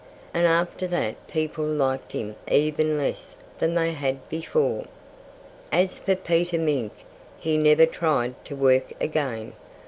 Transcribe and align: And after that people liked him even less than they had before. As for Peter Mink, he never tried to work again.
And 0.33 0.47
after 0.47 0.87
that 0.87 1.27
people 1.27 1.63
liked 1.63 2.13
him 2.13 2.35
even 2.51 2.97
less 2.97 3.35
than 3.59 3.75
they 3.75 3.91
had 3.91 4.27
before. 4.29 4.85
As 5.71 5.99
for 5.99 6.15
Peter 6.15 6.57
Mink, 6.57 6.91
he 7.37 7.55
never 7.55 7.85
tried 7.85 8.43
to 8.45 8.55
work 8.55 8.93
again. 8.99 9.53